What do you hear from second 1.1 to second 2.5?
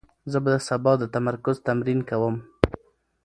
تمرکز تمرین کوم.